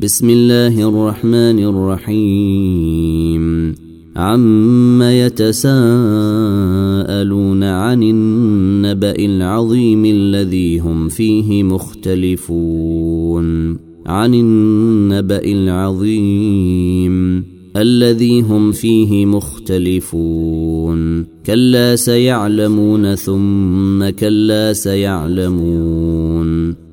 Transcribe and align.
بسم 0.00 0.30
الله 0.30 0.88
الرحمن 0.88 1.64
الرحيم. 1.64 3.74
عم 4.16 5.02
يتساءلون 5.02 5.74
عن 7.64 8.02
النبأ 8.02 9.14
العظيم 9.18 10.04
الذي 10.04 10.78
هم 10.78 11.08
فيه 11.08 11.62
مختلفون. 11.62 13.46
عن 14.06 14.34
النبأ 14.34 15.44
العظيم 15.44 17.44
الذي 17.76 18.40
هم 18.40 18.72
فيه 18.72 19.26
مختلفون. 19.26 21.26
كلا 21.46 21.96
سيعلمون 21.96 23.14
ثم 23.14 24.10
كلا 24.10 24.72
سيعلمون. 24.72 26.35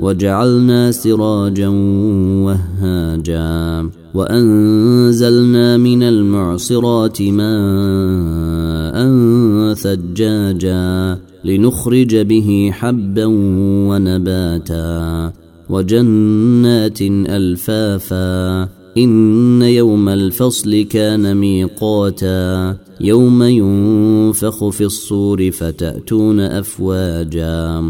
وجعلنا 0.00 0.92
سراجا 0.92 1.68
وهاجا 2.46 3.90
وأنزلنا 4.14 5.76
من 5.76 6.02
المعصرات 6.02 7.22
ماء 7.22 8.96
ثجاجا 9.74 11.18
لنخرج 11.44 12.16
به 12.16 12.70
حبا 12.72 13.24
ونباتا 13.88 15.32
وجنات 15.70 17.02
ألفافا 17.02 18.62
إن 18.98 19.62
يوم 19.62 20.08
الفصل 20.08 20.82
كان 20.82 21.36
ميقاتا 21.36 22.76
يوم 23.00 23.42
ينفخ 23.42 24.68
في 24.68 24.84
الصور 24.84 25.50
فتأتون 25.50 26.40
أفواجا 26.40 27.82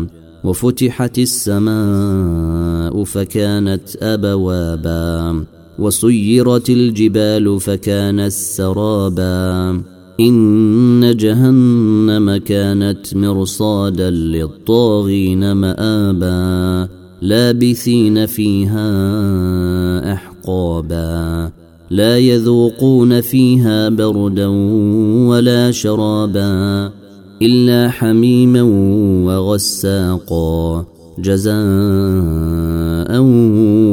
وفتحت 0.47 1.19
السماء 1.19 3.05
فكانت 3.05 3.97
أبوابا 4.03 5.45
وسيرت 5.79 6.71
الجبال 6.71 7.61
فكانت 7.61 8.33
سرابا. 8.33 9.83
إن 10.21 11.17
جهنم 11.17 12.37
كانت 12.37 13.15
مرصادا 13.15 14.11
للطاغين 14.11 15.53
مآبا 15.53 16.89
لابثين 17.23 18.27
فيها 18.27 18.93
أحقابا. 20.13 21.51
لا 21.91 22.19
يذوقون 22.19 23.21
فيها 23.21 23.89
بردا 23.89 24.47
ولا 25.27 25.71
شرابا. 25.71 27.06
إلا 27.43 27.91
حميما 27.91 28.63
وغساقا 29.25 30.87
جزاء 31.19 31.57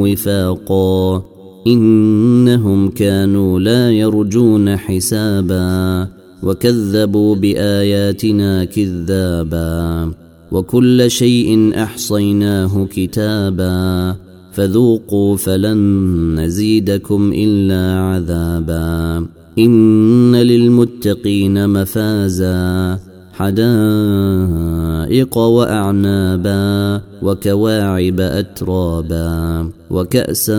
وفاقا. 0.02 1.22
إنهم 1.66 2.88
كانوا 2.88 3.60
لا 3.60 3.90
يرجون 3.90 4.76
حسابا 4.76 6.08
وكذبوا 6.42 7.34
بآياتنا 7.34 8.64
كذابا. 8.64 10.10
وكل 10.52 11.10
شيء 11.10 11.72
أحصيناه 11.82 12.86
كتابا 12.86 14.16
فذوقوا 14.52 15.36
فلن 15.36 16.40
نزيدكم 16.40 17.32
إلا 17.34 18.00
عذابا. 18.00 19.26
إن 19.58 20.36
للمتقين 20.36 21.68
مفازا. 21.68 22.98
حدائق 23.36 25.38
وأعنابا 25.38 27.00
وكواعب 27.22 28.20
أترابا 28.20 29.70
وكأسا 29.90 30.58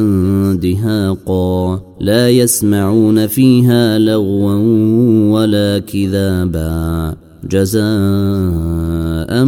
دهاقا 0.61 1.81
لا 1.99 2.29
يسمعون 2.29 3.27
فيها 3.27 3.99
لغوا 3.99 4.55
ولا 5.31 5.79
كذابا 5.79 7.15
جزاء 7.49 9.45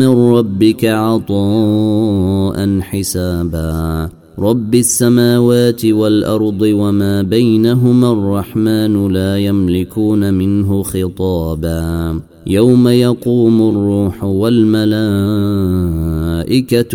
من 0.00 0.08
ربك 0.08 0.84
عطاء 0.84 2.80
حسابا 2.80 4.08
رب 4.38 4.74
السماوات 4.74 5.86
والأرض 5.86 6.62
وما 6.62 7.22
بينهما 7.22 8.12
الرحمن 8.12 9.12
لا 9.12 9.38
يملكون 9.38 10.34
منه 10.34 10.82
خطابا 10.82 12.20
يوم 12.46 12.88
يقوم 12.88 13.68
الروح 13.68 14.24
والملائكة 14.24 14.92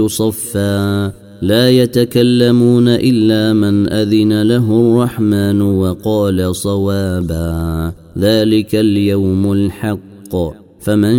صفا 0.07 1.11
لا 1.41 1.69
يتكلمون 1.69 2.87
إلا 2.87 3.53
من 3.53 3.93
أذن 3.93 4.41
له 4.41 4.79
الرحمن 4.81 5.61
وقال 5.61 6.55
صوابا 6.55 7.91
ذلك 8.17 8.75
اليوم 8.75 9.51
الحق 9.51 10.35
فمن 10.79 11.17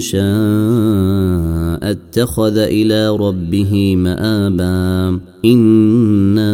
شاء 0.00 0.24
اتخذ 1.90 2.58
إلى 2.58 3.08
ربه 3.08 3.96
مآبا 3.96 5.20
إنا 5.44 6.53